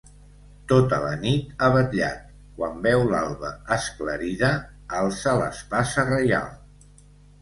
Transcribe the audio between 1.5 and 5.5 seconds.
ha vetllat; quan veu l’alba esclarida alça